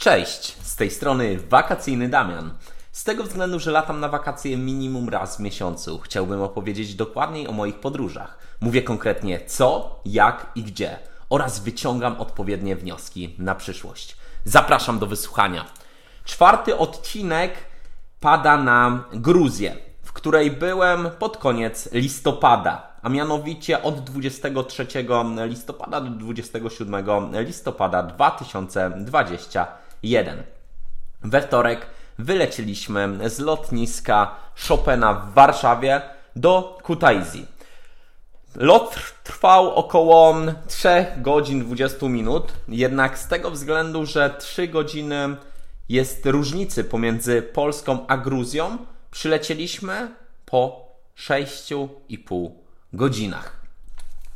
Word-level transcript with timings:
Cześć, 0.00 0.56
z 0.62 0.76
tej 0.76 0.90
strony 0.90 1.38
wakacyjny 1.48 2.08
Damian. 2.08 2.54
Z 2.92 3.04
tego 3.04 3.24
względu, 3.24 3.58
że 3.58 3.70
latam 3.70 4.00
na 4.00 4.08
wakacje 4.08 4.56
minimum 4.56 5.08
raz 5.08 5.36
w 5.36 5.40
miesiącu, 5.40 5.98
chciałbym 5.98 6.42
opowiedzieć 6.42 6.94
dokładniej 6.94 7.48
o 7.48 7.52
moich 7.52 7.80
podróżach. 7.80 8.38
Mówię 8.60 8.82
konkretnie 8.82 9.40
co, 9.46 10.00
jak 10.04 10.46
i 10.54 10.62
gdzie 10.62 10.98
oraz 11.30 11.58
wyciągam 11.58 12.20
odpowiednie 12.20 12.76
wnioski 12.76 13.34
na 13.38 13.54
przyszłość. 13.54 14.16
Zapraszam 14.44 14.98
do 14.98 15.06
wysłuchania. 15.06 15.64
Czwarty 16.24 16.76
odcinek 16.76 17.54
pada 18.20 18.56
na 18.56 19.04
Gruzję, 19.12 19.76
w 20.02 20.12
której 20.12 20.50
byłem 20.50 21.10
pod 21.18 21.36
koniec 21.36 21.92
listopada, 21.92 22.90
a 23.02 23.08
mianowicie 23.08 23.82
od 23.82 24.00
23 24.00 24.86
listopada 25.46 26.00
do 26.00 26.10
27 26.10 27.04
listopada 27.46 28.02
2021. 30.02 30.42
We 31.22 31.42
wtorek 31.42 31.86
wylecieliśmy 32.18 33.30
z 33.30 33.38
lotniska 33.38 34.36
Chopina 34.68 35.14
w 35.14 35.34
Warszawie 35.34 36.02
do 36.36 36.78
Kutaizji. 36.82 37.46
Lot 38.56 38.96
trwał 39.24 39.74
około 39.74 40.36
3 40.68 41.06
godzin 41.16 41.64
20 41.64 42.08
minut, 42.08 42.52
jednak 42.68 43.18
z 43.18 43.28
tego 43.28 43.50
względu, 43.50 44.06
że 44.06 44.34
3 44.38 44.68
godziny 44.68 45.36
jest 45.88 46.26
różnicy 46.26 46.84
pomiędzy 46.84 47.42
Polską 47.42 48.06
a 48.06 48.16
Gruzją, 48.16 48.78
przylecieliśmy 49.10 50.14
po 50.46 50.86
6,5 51.16 52.50
godzinach. 52.92 53.60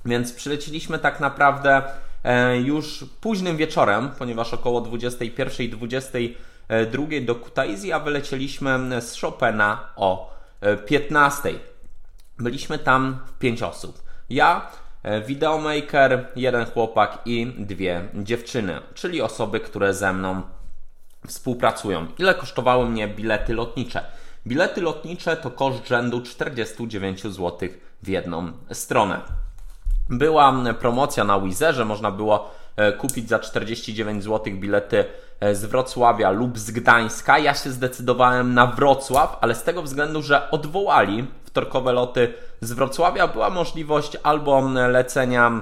Więc 0.05 0.33
przylecieliśmy 0.33 0.98
tak 0.98 1.20
naprawdę 1.20 1.83
już 2.64 3.05
późnym 3.20 3.56
wieczorem, 3.56 4.10
ponieważ 4.19 4.55
około 4.55 4.80
21 4.80 5.70
22 5.70 7.06
do 7.27 7.34
Kutaizji, 7.34 7.92
a 7.92 8.00
wylecieliśmy 8.00 9.00
z 9.00 9.20
Chopina 9.20 9.89
o 9.97 10.34
15. 10.86 11.48
E, 11.48 11.52
Byliśmy 12.39 12.78
tam 12.78 13.19
w 13.27 13.39
5 13.39 13.62
osób. 13.62 14.02
Ja, 14.30 14.70
e, 15.02 15.20
videomaker, 15.20 16.28
jeden 16.36 16.67
chłopak 16.67 17.19
i 17.25 17.47
dwie 17.47 18.08
dziewczyny, 18.14 18.80
czyli 18.95 19.22
osoby, 19.22 19.61
które 19.61 19.95
ze 19.95 20.12
mną 20.12 20.42
współpracują. 21.27 22.06
Ile 22.19 22.34
kosztowały 22.34 22.89
mnie 22.89 23.08
bilety 23.08 23.55
lotnicze? 23.55 24.05
Bilety 24.47 24.80
lotnicze 24.80 25.36
to 25.36 25.50
koszt 25.50 25.89
rzędu 25.89 26.20
49 26.22 27.22
zł 27.22 27.69
w 28.02 28.08
jedną 28.08 28.52
stronę. 28.72 29.20
Była 30.10 30.55
promocja 30.78 31.24
na 31.24 31.41
Wizerze, 31.41 31.84
można 31.84 32.10
było 32.10 32.50
e, 32.77 32.92
kupić 32.92 33.28
za 33.28 33.38
49 33.38 34.24
zł 34.24 34.52
bilety 34.52 35.05
e, 35.41 35.55
z 35.55 35.64
Wrocławia 35.64 36.30
lub 36.30 36.58
z 36.58 36.70
Gdańska. 36.70 37.38
Ja 37.38 37.55
się 37.55 37.70
zdecydowałem 37.70 38.55
na 38.55 38.66
Wrocław, 38.66 39.38
ale 39.41 39.55
z 39.55 39.62
tego 39.62 39.83
względu, 39.83 40.22
że 40.22 40.50
odwołali 40.50 41.27
wtorkowe 41.44 41.92
loty 41.92 42.33
z 42.61 42.72
Wrocławia, 42.72 43.28
była 43.28 43.50
możliwość 43.50 44.16
albo 44.22 44.61
lecenia 44.88 45.61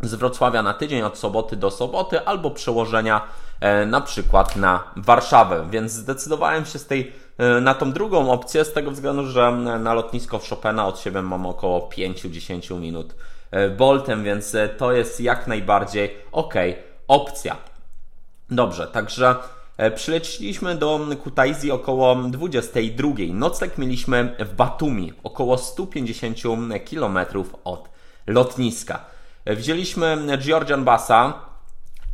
z 0.00 0.14
Wrocławia 0.14 0.62
na 0.62 0.74
tydzień 0.74 1.02
od 1.02 1.18
soboty 1.18 1.56
do 1.56 1.70
soboty, 1.70 2.26
albo 2.26 2.50
przełożenia 2.50 3.20
e, 3.60 3.86
na 3.86 4.00
przykład 4.00 4.56
na 4.56 4.84
Warszawę. 4.96 5.66
Więc 5.70 5.92
zdecydowałem 5.92 6.64
się 6.66 6.78
z 6.78 6.86
tej, 6.86 7.12
na 7.60 7.74
tą 7.74 7.92
drugą 7.92 8.32
opcję, 8.32 8.64
z 8.64 8.72
tego 8.72 8.90
względu, 8.90 9.26
że 9.26 9.52
na 9.80 9.94
lotnisko 9.94 10.38
w 10.38 10.48
Chopina 10.48 10.86
od 10.86 11.00
siebie 11.00 11.22
mam 11.22 11.46
około 11.46 11.88
5-10 11.88 12.80
minut 12.80 13.14
Boltem, 13.76 14.24
więc 14.24 14.56
to 14.78 14.92
jest 14.92 15.20
jak 15.20 15.46
najbardziej 15.46 16.16
ok 16.32 16.54
opcja. 17.08 17.56
Dobrze, 18.50 18.86
także 18.86 19.34
Przyleciliśmy 19.94 20.74
do 20.74 21.00
Kutaizji 21.22 21.70
około 21.70 22.14
22. 22.14 23.10
Nocleg 23.32 23.78
mieliśmy 23.78 24.36
w 24.38 24.54
Batumi, 24.54 25.12
około 25.22 25.58
150 25.58 26.36
km 26.90 27.18
od 27.64 27.88
lotniska. 28.26 29.04
Wzięliśmy 29.46 30.38
Georgian 30.38 30.84
Bassa 30.84 31.32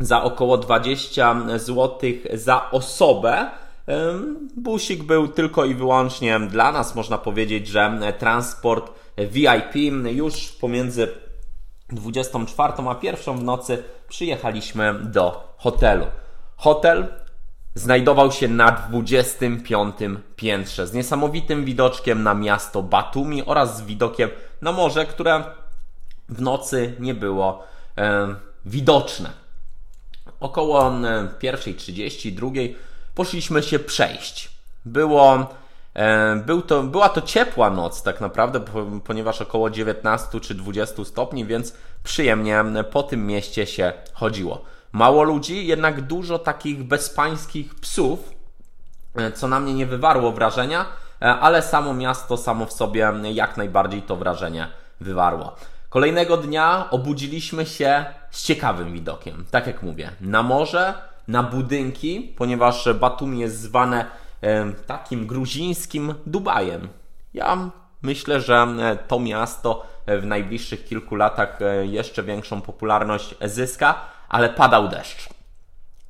za 0.00 0.22
około 0.22 0.58
20 0.58 1.36
zł 1.56 1.98
za 2.34 2.70
osobę. 2.70 3.50
Busik 4.56 5.02
był 5.02 5.28
tylko 5.28 5.64
i 5.64 5.74
wyłącznie 5.74 6.40
dla 6.40 6.72
nas, 6.72 6.94
można 6.94 7.18
powiedzieć, 7.18 7.68
że 7.68 7.98
transport 8.18 8.92
VIP 9.18 9.74
już 10.04 10.48
pomiędzy 10.52 11.08
24 11.88 12.72
a 12.88 12.96
1 13.02 13.38
w 13.38 13.42
nocy 13.42 13.82
przyjechaliśmy 14.08 14.94
do 14.94 15.54
hotelu. 15.56 16.06
Hotel 16.56 17.06
znajdował 17.74 18.32
się 18.32 18.48
na 18.48 18.72
25 18.72 19.96
piętrze 20.36 20.86
z 20.86 20.92
niesamowitym 20.92 21.64
widoczkiem 21.64 22.22
na 22.22 22.34
miasto 22.34 22.82
Batumi 22.82 23.46
oraz 23.46 23.76
z 23.76 23.82
widokiem 23.82 24.30
na 24.62 24.72
morze, 24.72 25.06
które 25.06 25.44
w 26.28 26.40
nocy 26.40 26.94
nie 27.00 27.14
było 27.14 27.62
e, 27.98 28.34
widoczne. 28.66 29.30
Około 30.40 30.82
1.30, 30.82 32.34
drugiej 32.34 32.76
poszliśmy 33.14 33.62
się 33.62 33.78
przejść. 33.78 34.50
Było, 34.84 35.54
e, 35.94 36.36
był 36.36 36.62
to, 36.62 36.82
była 36.82 37.08
to 37.08 37.22
ciepła 37.22 37.70
noc 37.70 38.02
tak 38.02 38.20
naprawdę, 38.20 38.60
ponieważ 39.04 39.42
około 39.42 39.70
19 39.70 40.40
czy 40.40 40.54
20 40.54 41.04
stopni, 41.04 41.46
więc 41.46 41.74
przyjemnie 42.02 42.64
po 42.90 43.02
tym 43.02 43.26
mieście 43.26 43.66
się 43.66 43.92
chodziło. 44.12 44.64
Mało 44.92 45.22
ludzi, 45.22 45.66
jednak 45.66 46.00
dużo 46.00 46.38
takich 46.38 46.84
bezpańskich 46.84 47.74
psów, 47.74 48.18
e, 49.16 49.32
co 49.32 49.48
na 49.48 49.60
mnie 49.60 49.74
nie 49.74 49.86
wywarło 49.86 50.32
wrażenia, 50.32 50.86
e, 51.22 51.26
ale 51.26 51.62
samo 51.62 51.94
miasto 51.94 52.36
samo 52.36 52.66
w 52.66 52.72
sobie 52.72 53.12
jak 53.32 53.56
najbardziej 53.56 54.02
to 54.02 54.16
wrażenie 54.16 54.68
wywarło. 55.00 55.56
Kolejnego 55.88 56.36
dnia 56.36 56.90
obudziliśmy 56.90 57.66
się 57.66 58.04
z 58.30 58.42
ciekawym 58.42 58.92
widokiem. 58.92 59.44
Tak 59.50 59.66
jak 59.66 59.82
mówię, 59.82 60.10
na 60.20 60.42
morze, 60.42 60.94
na 61.28 61.42
budynki, 61.42 62.34
ponieważ 62.36 62.88
Batumi 63.00 63.38
jest 63.38 63.60
zwane 63.60 64.06
e, 64.40 64.72
takim 64.72 65.26
gruzińskim 65.26 66.14
Dubajem. 66.26 66.88
Ja 67.34 67.70
myślę, 68.02 68.40
że 68.40 68.66
to 69.08 69.20
miasto 69.20 69.86
w 70.06 70.26
najbliższych 70.26 70.84
kilku 70.84 71.16
latach 71.16 71.58
jeszcze 71.82 72.22
większą 72.22 72.60
popularność 72.60 73.34
zyska, 73.44 74.00
ale 74.28 74.48
padał 74.48 74.88
deszcz. 74.88 75.28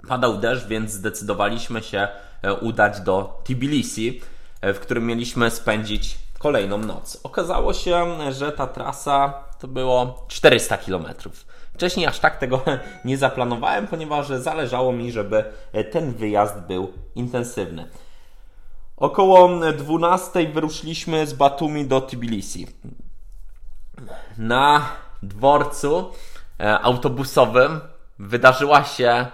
Padał 0.09 0.39
deszcz, 0.39 0.67
więc 0.67 0.93
zdecydowaliśmy 0.93 1.83
się 1.83 2.09
e, 2.43 2.55
udać 2.55 3.01
do 3.01 3.43
Tbilisi, 3.45 4.21
e, 4.61 4.75
w 4.75 4.81
którym 4.81 5.07
mieliśmy 5.07 5.51
spędzić 5.51 6.19
kolejną 6.39 6.79
noc. 6.79 7.21
Okazało 7.23 7.75
się, 7.75 8.17
że 8.33 8.53
ta 8.53 8.67
trasa 8.67 9.35
to 9.59 9.69
było 9.69 10.27
400 10.29 10.77
km. 10.77 11.07
Wcześniej 11.75 12.07
aż 12.07 12.19
tak 12.19 12.39
tego 12.39 12.63
nie 13.05 13.19
zaplanowałem, 13.19 13.87
ponieważ 13.87 14.29
zależało 14.29 14.93
mi, 14.93 15.13
żeby 15.13 15.45
e, 15.73 15.85
ten 15.85 16.13
wyjazd 16.13 16.61
był 16.61 16.93
intensywny. 17.15 17.89
Około 18.97 19.61
12 19.73 20.49
wyruszyliśmy 20.49 21.27
z 21.27 21.33
Batumi 21.33 21.85
do 21.87 22.01
Tbilisi. 22.01 22.67
Na 24.39 24.89
dworcu 25.23 26.13
autobusowym 26.83 27.81
wydarzyła 28.19 28.85
się 28.85 29.27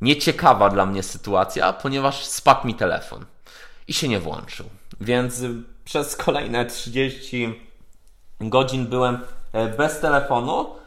nieciekawa 0.00 0.68
dla 0.68 0.86
mnie 0.86 1.02
sytuacja, 1.02 1.72
ponieważ 1.72 2.24
spadł 2.24 2.66
mi 2.66 2.74
telefon 2.74 3.24
i 3.88 3.92
się 3.92 4.08
nie 4.08 4.20
włączył. 4.20 4.66
Więc 5.00 5.42
przez 5.84 6.16
kolejne 6.16 6.64
30 6.64 7.60
godzin 8.40 8.86
byłem 8.86 9.18
e, 9.52 9.68
bez 9.68 10.00
telefonu. 10.00 10.79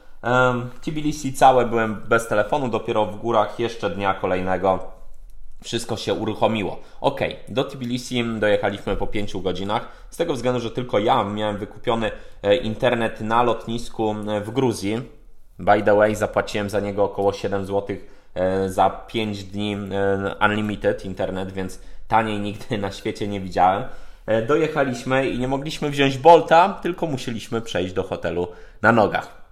Tbilisi 0.81 1.33
całe 1.33 1.65
byłem 1.65 1.95
bez 1.95 2.27
telefonu, 2.27 2.67
dopiero 2.67 3.05
w 3.05 3.15
górach 3.15 3.59
jeszcze 3.59 3.89
dnia 3.89 4.13
kolejnego 4.13 4.93
wszystko 5.63 5.97
się 5.97 6.13
uruchomiło. 6.13 6.79
Ok, 7.01 7.19
do 7.47 7.63
Tbilisi 7.63 8.23
dojechaliśmy 8.39 8.95
po 8.95 9.07
5 9.07 9.37
godzinach, 9.37 9.87
z 10.09 10.17
tego 10.17 10.33
względu, 10.33 10.59
że 10.59 10.71
tylko 10.71 10.99
ja 10.99 11.23
miałem 11.23 11.57
wykupiony 11.57 12.11
e, 12.43 12.55
internet 12.55 13.21
na 13.21 13.43
lotnisku 13.43 14.15
e, 14.29 14.41
w 14.41 14.51
Gruzji 14.51 15.01
By 15.59 15.83
the 15.83 15.95
way, 15.95 16.15
zapłaciłem 16.15 16.69
za 16.69 16.79
niego 16.79 17.03
około 17.03 17.33
7 17.33 17.65
zł 17.65 17.97
e, 18.35 18.69
za 18.69 18.89
5 18.89 19.43
dni 19.43 19.77
unlimited 20.45 21.05
internet, 21.05 21.51
więc 21.51 21.79
taniej 22.07 22.39
nigdy 22.39 22.77
na 22.87 22.91
świecie 22.91 23.27
nie 23.27 23.39
widziałem. 23.39 23.83
Dojechaliśmy 24.47 25.29
i 25.29 25.39
nie 25.39 25.47
mogliśmy 25.47 25.89
wziąć 25.89 26.17
Bolta, 26.17 26.79
tylko 26.81 27.05
musieliśmy 27.05 27.61
przejść 27.61 27.93
do 27.93 28.03
hotelu 28.03 28.47
na 28.81 28.91
nogach. 28.91 29.42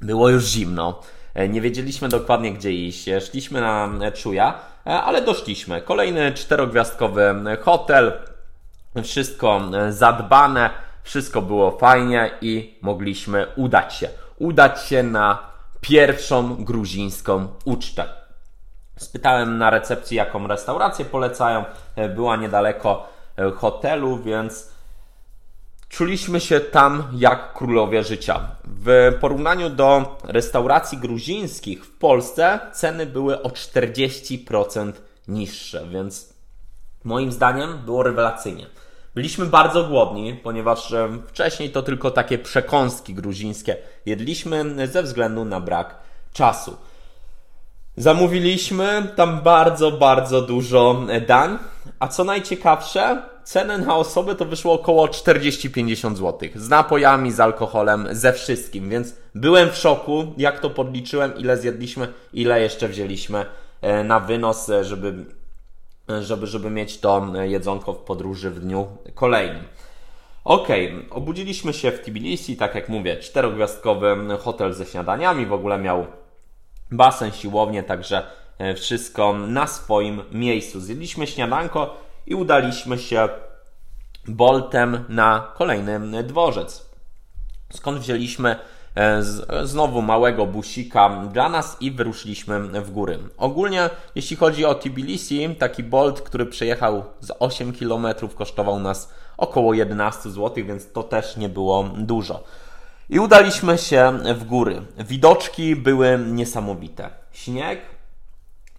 Było 0.00 0.28
już 0.28 0.44
zimno, 0.44 1.00
nie 1.48 1.60
wiedzieliśmy 1.60 2.08
dokładnie 2.08 2.52
gdzie 2.52 2.72
iść. 2.72 3.10
Szliśmy 3.20 3.60
na 3.60 3.90
Czuja, 4.14 4.58
ale 4.84 5.22
doszliśmy. 5.22 5.82
Kolejny 5.82 6.32
czterogwiazdkowy 6.32 7.34
hotel, 7.62 8.12
wszystko 9.02 9.60
zadbane, 9.88 10.70
wszystko 11.02 11.42
było 11.42 11.78
fajnie 11.78 12.30
i 12.40 12.78
mogliśmy 12.82 13.46
udać 13.56 13.94
się 13.94 14.08
udać 14.38 14.82
się 14.82 15.02
na 15.02 15.38
pierwszą 15.80 16.64
gruzińską 16.64 17.48
ucztę. 17.64 18.04
Spytałem 18.96 19.58
na 19.58 19.70
recepcji, 19.70 20.16
jaką 20.16 20.46
restaurację 20.46 21.04
polecają. 21.04 21.64
E, 21.96 22.08
była 22.08 22.36
niedaleko 22.36 23.08
e, 23.36 23.50
hotelu, 23.50 24.18
więc 24.18 24.70
czuliśmy 25.94 26.40
się 26.40 26.60
tam 26.60 27.04
jak 27.12 27.52
królowie 27.52 28.02
życia. 28.04 28.40
W 28.64 29.12
porównaniu 29.20 29.70
do 29.70 30.18
restauracji 30.24 30.98
gruzińskich 30.98 31.84
w 31.84 31.98
Polsce 31.98 32.60
ceny 32.72 33.06
były 33.06 33.42
o 33.42 33.48
40% 33.48 34.92
niższe, 35.28 35.86
więc 35.90 36.34
moim 37.04 37.32
zdaniem 37.32 37.78
było 37.78 38.02
rewelacyjnie. 38.02 38.66
Byliśmy 39.14 39.46
bardzo 39.46 39.84
głodni, 39.84 40.34
ponieważ 40.34 40.92
e, 40.92 41.08
wcześniej 41.26 41.70
to 41.70 41.82
tylko 41.82 42.10
takie 42.10 42.38
przekąski 42.38 43.14
gruzińskie 43.14 43.76
jedliśmy 44.06 44.88
ze 44.88 45.02
względu 45.02 45.44
na 45.44 45.60
brak 45.60 45.98
czasu. 46.32 46.76
Zamówiliśmy 47.96 49.12
tam 49.16 49.40
bardzo, 49.42 49.90
bardzo 49.90 50.42
dużo 50.42 51.02
dań, 51.26 51.58
a 51.98 52.08
co 52.08 52.24
najciekawsze, 52.24 53.33
cenę 53.44 53.78
na 53.78 53.96
osobę 53.96 54.34
to 54.34 54.44
wyszło 54.44 54.72
około 54.72 55.06
40-50 55.06 56.16
zł. 56.16 56.48
Z 56.54 56.68
napojami, 56.68 57.32
z 57.32 57.40
alkoholem, 57.40 58.08
ze 58.10 58.32
wszystkim, 58.32 58.90
więc 58.90 59.14
byłem 59.34 59.70
w 59.70 59.76
szoku, 59.76 60.32
jak 60.36 60.60
to 60.60 60.70
podliczyłem, 60.70 61.36
ile 61.38 61.56
zjedliśmy, 61.56 62.08
ile 62.32 62.60
jeszcze 62.60 62.88
wzięliśmy 62.88 63.46
e, 63.80 64.04
na 64.04 64.20
wynos, 64.20 64.70
e, 64.70 64.84
żeby, 64.84 65.14
e, 66.10 66.22
żeby, 66.22 66.46
żeby 66.46 66.70
mieć 66.70 67.00
to 67.00 67.32
jedzonko 67.42 67.92
w 67.92 67.98
podróży 67.98 68.50
w 68.50 68.60
dniu 68.60 68.86
kolejnym. 69.14 69.64
Ok, 70.44 70.68
obudziliśmy 71.10 71.72
się 71.72 71.90
w 71.92 72.00
Tbilisi, 72.00 72.56
tak 72.56 72.74
jak 72.74 72.88
mówię, 72.88 73.16
czterogwiazdkowy 73.16 74.16
hotel 74.40 74.72
ze 74.72 74.86
śniadaniami, 74.86 75.46
w 75.46 75.52
ogóle 75.52 75.78
miał 75.78 76.06
basen, 76.90 77.32
siłownię, 77.32 77.82
także 77.82 78.26
wszystko 78.76 79.32
na 79.32 79.66
swoim 79.66 80.22
miejscu. 80.32 80.80
Zjedliśmy 80.80 81.26
śniadanko 81.26 82.03
i 82.26 82.34
udaliśmy 82.34 82.98
się 82.98 83.28
Boltem 84.28 85.04
na 85.08 85.52
kolejny 85.54 86.22
dworzec. 86.22 86.86
Skąd 87.72 87.98
wzięliśmy 87.98 88.56
e, 88.94 89.22
znowu 89.64 90.02
małego 90.02 90.46
busika 90.46 91.26
dla 91.32 91.48
nas 91.48 91.76
i 91.80 91.90
wyruszyliśmy 91.90 92.60
w 92.60 92.90
góry. 92.90 93.18
Ogólnie, 93.36 93.90
jeśli 94.14 94.36
chodzi 94.36 94.64
o 94.64 94.74
Tbilisi, 94.74 95.56
taki 95.58 95.82
Bolt, 95.82 96.20
który 96.20 96.46
przejechał 96.46 97.04
z 97.20 97.32
8 97.38 97.72
km, 97.72 98.06
kosztował 98.34 98.80
nas 98.80 99.12
około 99.36 99.74
11 99.74 100.30
zł, 100.30 100.64
więc 100.66 100.92
to 100.92 101.02
też 101.02 101.36
nie 101.36 101.48
było 101.48 101.90
dużo. 101.96 102.44
I 103.10 103.18
udaliśmy 103.18 103.78
się 103.78 104.18
w 104.34 104.44
góry. 104.44 104.82
Widoczki 104.98 105.76
były 105.76 106.18
niesamowite. 106.26 107.10
Śnieg 107.32 107.80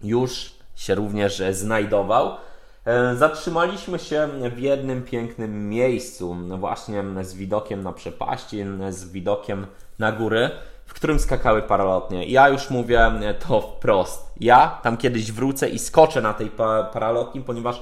już 0.03 0.53
się 0.75 0.95
również 0.95 1.41
znajdował. 1.51 2.37
E, 2.85 3.15
zatrzymaliśmy 3.15 3.99
się 3.99 4.29
w 4.55 4.59
jednym 4.59 5.03
pięknym 5.03 5.69
miejscu, 5.69 6.35
właśnie 6.59 7.03
z 7.21 7.33
widokiem 7.33 7.83
na 7.83 7.93
przepaści, 7.93 8.65
z 8.89 9.11
widokiem 9.11 9.67
na 9.99 10.11
góry, 10.11 10.49
w 10.85 10.93
którym 10.93 11.19
skakały 11.19 11.61
paralotnie. 11.61 12.25
Ja 12.25 12.49
już 12.49 12.69
mówię 12.69 13.11
to 13.47 13.61
wprost. 13.61 14.31
Ja 14.39 14.79
tam 14.83 14.97
kiedyś 14.97 15.31
wrócę 15.31 15.69
i 15.69 15.79
skoczę 15.79 16.21
na 16.21 16.33
tej 16.33 16.51
paralotni, 16.93 17.41
ponieważ 17.41 17.81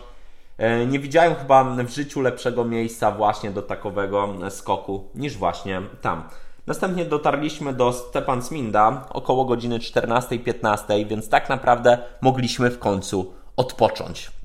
e, 0.58 0.86
nie 0.86 1.00
widziałem 1.00 1.36
chyba 1.36 1.64
w 1.64 1.90
życiu 1.90 2.22
lepszego 2.22 2.66
miejsca 2.66 3.12
właśnie 3.12 3.52
do 3.52 3.62
takowego 3.62 4.30
skoku 4.50 5.10
niż 5.16 5.38
właśnie 5.38 5.82
tam. 6.02 6.24
Następnie 6.68 7.06
dotarliśmy 7.06 7.74
do 7.74 7.94
Stepan 7.94 8.42
Sminda 8.42 9.06
około 9.10 9.46
godziny 9.46 9.80
14-15, 9.80 11.08
więc 11.08 11.30
tak 11.30 11.50
naprawdę 11.50 11.98
mogliśmy 12.22 12.70
w 12.70 12.80
końcu 12.80 13.34
odpocząć 13.58 14.43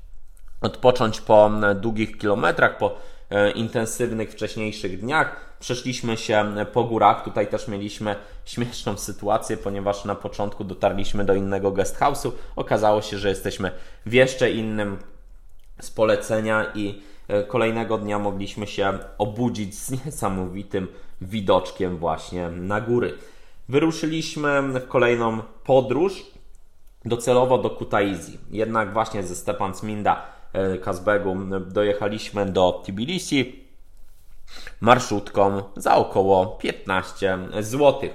odpocząć 0.61 1.21
po 1.21 1.51
długich 1.75 2.17
kilometrach, 2.17 2.77
po 2.77 2.95
e, 3.29 3.51
intensywnych 3.51 4.31
wcześniejszych 4.31 4.99
dniach. 4.99 5.49
Przeszliśmy 5.59 6.17
się 6.17 6.53
po 6.73 6.83
górach. 6.83 7.23
Tutaj 7.23 7.47
też 7.47 7.67
mieliśmy 7.67 8.15
śmieszną 8.45 8.97
sytuację, 8.97 9.57
ponieważ 9.57 10.05
na 10.05 10.15
początku 10.15 10.63
dotarliśmy 10.63 11.25
do 11.25 11.33
innego 11.33 11.71
guest 11.71 11.99
house'u. 11.99 12.31
Okazało 12.55 13.01
się, 13.01 13.17
że 13.17 13.29
jesteśmy 13.29 13.71
w 14.05 14.13
jeszcze 14.13 14.51
innym 14.51 14.97
z 15.81 15.91
polecenia 15.91 16.65
i 16.75 17.01
e, 17.27 17.43
kolejnego 17.43 17.97
dnia 17.97 18.19
mogliśmy 18.19 18.67
się 18.67 18.99
obudzić 19.17 19.75
z 19.75 19.91
niesamowitym 20.05 20.87
widoczkiem 21.21 21.97
właśnie 21.97 22.49
na 22.49 22.81
góry. 22.81 23.17
Wyruszyliśmy 23.69 24.61
w 24.61 24.87
kolejną 24.87 25.41
podróż, 25.63 26.25
docelowo 27.05 27.57
do 27.57 27.69
Kutaisi. 27.69 28.37
Jednak 28.51 28.93
właśnie 28.93 29.23
ze 29.23 29.35
Stepan 29.35 29.75
Sminda 29.75 30.25
E, 30.25 30.38
Kazbegu 30.81 31.37
dojechaliśmy 31.67 32.45
do 32.45 32.81
Tbilisi 32.85 33.65
marszutką 34.81 35.63
za 35.75 35.95
około 35.95 36.45
15 36.45 37.37
zł. 37.59 38.09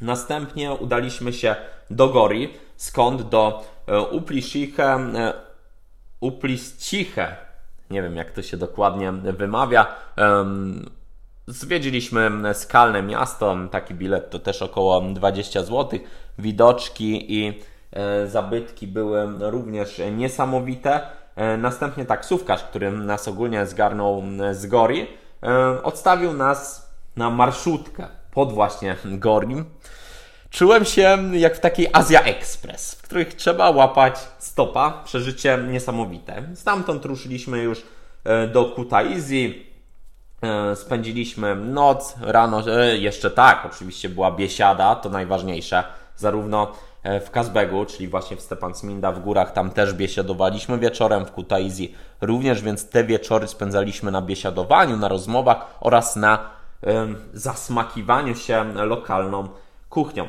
Następnie 0.00 0.72
udaliśmy 0.72 1.32
się 1.32 1.56
do 1.90 2.08
Gori, 2.08 2.54
skąd 2.76 3.22
do 3.22 3.64
e, 3.86 4.00
Uplisiche, 4.00 4.84
e, 4.84 5.32
Upliściche, 6.20 7.36
nie 7.90 8.02
wiem 8.02 8.16
jak 8.16 8.30
to 8.30 8.42
się 8.42 8.56
dokładnie 8.56 9.12
wymawia. 9.12 9.86
Zwiedziliśmy 11.46 12.30
skalne 12.54 13.02
miasto, 13.02 13.56
taki 13.70 13.94
bilet 13.94 14.30
to 14.30 14.38
też 14.38 14.62
około 14.62 15.00
20 15.00 15.62
zł. 15.62 16.00
Widoczki 16.38 17.34
i 17.34 17.62
zabytki 18.26 18.86
były 18.86 19.50
również 19.50 20.00
niesamowite. 20.16 21.00
E, 21.36 21.56
następnie 21.56 22.04
taksówkarz, 22.04 22.62
który 22.62 22.90
nas 22.90 23.28
ogólnie 23.28 23.66
zgarnął 23.66 24.22
z 24.52 24.66
Gori, 24.66 25.06
e, 25.42 25.82
odstawił 25.82 26.32
nas 26.32 26.90
na 27.16 27.30
marszutkę 27.30 28.06
pod 28.30 28.52
właśnie 28.52 28.96
Gori. 29.04 29.64
Czułem 30.50 30.84
się 30.84 31.18
jak 31.32 31.56
w 31.56 31.60
takiej 31.60 31.88
Azja 31.92 32.22
Express, 32.22 32.94
w 32.94 33.02
których 33.02 33.34
trzeba 33.34 33.70
łapać 33.70 34.18
stopa, 34.38 35.02
przeżycie 35.04 35.58
niesamowite. 35.68 36.42
Stamtąd 36.54 37.04
ruszyliśmy 37.04 37.58
już 37.58 37.82
e, 38.24 38.46
do 38.46 38.64
Kutaisi, 38.64 39.72
spędziliśmy 40.74 41.56
noc, 41.56 42.14
rano, 42.20 42.62
jeszcze 42.92 43.30
tak, 43.30 43.68
oczywiście 43.72 44.08
była 44.08 44.30
biesiada, 44.30 44.94
to 44.94 45.08
najważniejsze, 45.08 45.84
zarówno 46.16 46.72
w 47.04 47.30
Kazbegu, 47.30 47.84
czyli 47.84 48.08
właśnie 48.08 48.36
w 48.36 48.40
Stepansminda 48.40 49.12
w 49.12 49.20
górach, 49.20 49.52
tam 49.52 49.70
też 49.70 49.94
biesiadowaliśmy 49.94 50.78
wieczorem 50.78 51.26
w 51.26 51.32
Kutaizji 51.32 51.94
również, 52.20 52.62
więc 52.62 52.88
te 52.88 53.04
wieczory 53.04 53.48
spędzaliśmy 53.48 54.10
na 54.10 54.22
biesiadowaniu, 54.22 54.96
na 54.96 55.08
rozmowach 55.08 55.66
oraz 55.80 56.16
na 56.16 56.50
zasmakiwaniu 57.32 58.34
się 58.34 58.64
lokalną 58.74 59.48
kuchnią. 59.88 60.26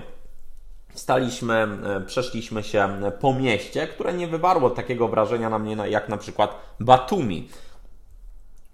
Staliśmy, 0.94 1.68
y, 1.98 2.06
przeszliśmy 2.06 2.64
się 2.64 2.90
po 3.20 3.34
mieście, 3.34 3.88
które 3.88 4.14
nie 4.14 4.28
wywarło 4.28 4.70
takiego 4.70 5.08
wrażenia 5.08 5.50
na 5.50 5.60
mnie 5.60 5.76
jak 5.90 6.10
na 6.10 6.18
przykład 6.18 6.56
Batumi. 6.80 7.50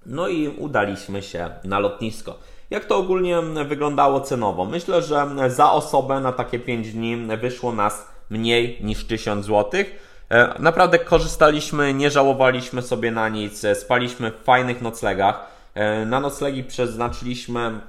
No 0.05 0.27
i 0.27 0.47
udaliśmy 0.47 1.21
się 1.21 1.49
na 1.63 1.79
lotnisko. 1.79 2.39
Jak 2.69 2.85
to 2.85 2.97
ogólnie 2.97 3.41
wyglądało 3.41 4.21
cenowo? 4.21 4.65
Myślę, 4.65 5.01
że 5.01 5.27
za 5.47 5.71
osobę 5.71 6.19
na 6.19 6.31
takie 6.31 6.59
5 6.59 6.91
dni 6.91 7.17
wyszło 7.37 7.71
nas 7.71 8.07
mniej 8.29 8.77
niż 8.81 9.05
1000 9.05 9.45
zł. 9.45 9.83
E, 10.29 10.55
naprawdę 10.59 10.99
korzystaliśmy, 10.99 11.93
nie 11.93 12.11
żałowaliśmy 12.11 12.81
sobie 12.81 13.11
na 13.11 13.29
nic, 13.29 13.65
spaliśmy 13.73 14.31
w 14.31 14.43
fajnych 14.43 14.81
noclegach. 14.81 15.45
E, 15.73 16.05
na 16.05 16.19
noclegi 16.19 16.63
przeznaczyliśmy 16.63 17.79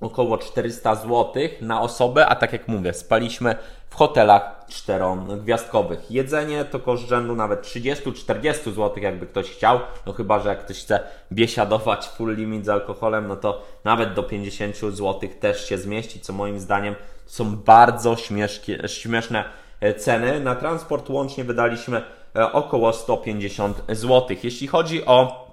około 0.00 0.38
400 0.38 0.94
zł 0.94 1.32
na 1.60 1.80
osobę, 1.80 2.26
a 2.26 2.36
tak 2.36 2.52
jak 2.52 2.68
mówię, 2.68 2.92
spaliśmy 2.92 3.56
w 3.90 3.94
hotelach 3.94 4.64
czterogwiazdkowych. 4.68 6.10
Jedzenie 6.10 6.64
to 6.64 6.78
koszt 6.78 7.08
rzędu 7.08 7.36
nawet 7.36 7.62
30-40 7.62 8.52
zł, 8.52 8.92
jakby 8.96 9.26
ktoś 9.26 9.50
chciał. 9.50 9.80
No 10.06 10.12
chyba, 10.12 10.40
że 10.40 10.48
jak 10.48 10.64
ktoś 10.64 10.80
chce 10.80 11.00
biesiadować 11.32 12.08
full 12.08 12.36
limit 12.36 12.64
z 12.64 12.68
alkoholem, 12.68 13.28
no 13.28 13.36
to 13.36 13.62
nawet 13.84 14.14
do 14.14 14.22
50 14.22 14.76
zł 14.76 15.20
też 15.40 15.68
się 15.68 15.78
zmieści, 15.78 16.20
co 16.20 16.32
moim 16.32 16.60
zdaniem 16.60 16.94
są 17.26 17.56
bardzo 17.56 18.16
śmieszkie, 18.16 18.88
śmieszne 18.88 19.44
e, 19.80 19.94
ceny. 19.94 20.40
Na 20.40 20.54
transport 20.54 21.10
łącznie 21.10 21.44
wydaliśmy 21.44 22.02
e, 22.36 22.52
około 22.52 22.92
150 22.92 23.82
zł. 23.88 24.36
Jeśli 24.42 24.66
chodzi 24.66 25.06
o 25.06 25.45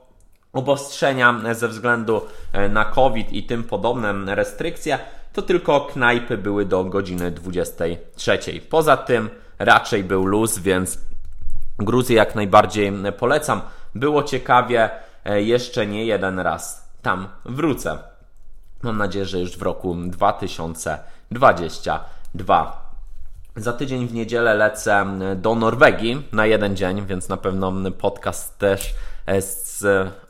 obostrzenia 0.54 1.36
ze 1.52 1.68
względu 1.68 2.22
e, 2.54 2.70
na 2.70 2.86
COVID 2.86 3.34
i 3.34 3.44
tym 3.44 3.64
podobne 3.64 4.36
restrykcje, 4.36 5.00
to 5.34 5.42
tylko 5.42 5.82
knajpy 5.82 6.38
były 6.38 6.66
do 6.66 6.84
godziny 6.84 7.32
23. 7.32 8.40
Poza 8.70 8.98
tym 8.98 9.30
raczej 9.60 10.04
był 10.04 10.26
luz, 10.26 10.60
więc 10.60 10.98
Gruzję 11.80 12.16
jak 12.16 12.36
najbardziej 12.36 12.94
polecam. 13.18 13.62
Było 13.96 14.24
ciekawie, 14.24 14.90
e, 15.26 15.42
jeszcze 15.42 15.88
nie 15.88 16.06
jeden 16.06 16.40
raz 16.40 16.90
tam 17.02 17.28
wrócę. 17.46 17.98
Mam 18.84 18.98
nadzieję, 18.98 19.26
że 19.26 19.40
już 19.40 19.58
w 19.58 19.62
roku 19.62 19.96
2022. 19.96 22.94
Za 23.56 23.74
tydzień 23.74 24.08
w 24.08 24.14
niedzielę 24.14 24.54
lecę 24.54 25.06
do 25.36 25.56
Norwegii 25.56 26.28
na 26.32 26.46
jeden 26.46 26.76
dzień, 26.76 27.06
więc 27.06 27.30
na 27.30 27.38
pewno 27.38 27.92
podcast 27.92 28.58
też 28.58 28.96
z, 29.40 29.84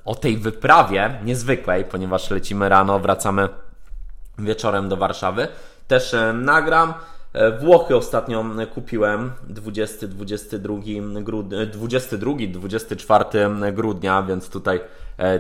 o 0.05 0.15
tej 0.15 0.37
wyprawie 0.37 1.19
niezwykłej, 1.23 1.85
ponieważ 1.85 2.31
lecimy 2.31 2.69
rano, 2.69 2.99
wracamy 2.99 3.49
wieczorem 4.39 4.89
do 4.89 4.97
Warszawy. 4.97 5.47
Też 5.87 6.15
nagram. 6.33 6.93
Włochy 7.59 7.95
ostatnio 7.95 8.45
kupiłem 8.73 9.31
20, 9.43 10.07
22, 10.07 10.73
grud... 11.21 11.47
22, 11.71 12.31
24 12.47 13.25
grudnia, 13.73 14.23
więc 14.23 14.49
tutaj 14.49 14.81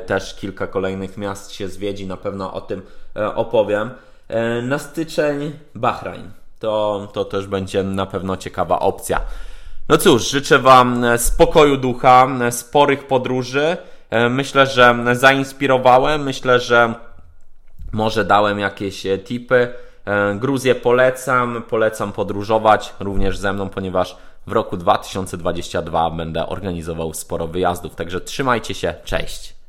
też 0.05 0.35
kilka 0.35 0.67
kolejnych 0.67 1.17
miast 1.17 1.51
się 1.51 1.69
zwiedzi, 1.69 2.07
na 2.07 2.17
pewno 2.17 2.53
o 2.53 2.61
tym 2.61 2.81
opowiem. 3.35 3.89
Na 4.63 4.79
styczeń 4.79 5.51
Bahrain 5.75 6.31
to, 6.59 7.07
to 7.13 7.25
też 7.25 7.47
będzie 7.47 7.83
na 7.83 8.05
pewno 8.05 8.37
ciekawa 8.37 8.79
opcja. 8.79 9.21
No 9.89 9.97
cóż, 9.97 10.29
życzę 10.29 10.59
Wam 10.59 11.05
spokoju 11.17 11.77
ducha, 11.77 12.27
sporych 12.51 13.07
podróży. 13.07 13.77
E, 14.09 14.29
myślę, 14.29 14.67
że 14.67 14.95
zainspirowałem, 15.13 16.23
myślę, 16.23 16.59
że 16.59 16.93
może 17.91 18.25
dałem 18.25 18.59
jakieś 18.59 19.05
e, 19.05 19.17
tipy. 19.17 19.73
E, 20.05 20.35
Gruzję 20.35 20.75
polecam, 20.75 21.63
polecam 21.69 22.11
podróżować 22.11 22.93
również 22.99 23.37
ze 23.37 23.53
mną, 23.53 23.69
ponieważ 23.69 24.17
w 24.47 24.51
roku 24.51 24.77
2022 24.77 26.09
będę 26.09 26.47
organizował 26.47 27.13
sporo 27.13 27.47
wyjazdów. 27.47 27.95
Także 27.95 28.21
trzymajcie 28.21 28.73
się, 28.73 28.93
cześć. 29.05 29.62